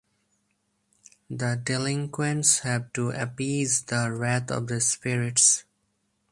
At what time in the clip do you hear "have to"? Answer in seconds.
2.61-3.11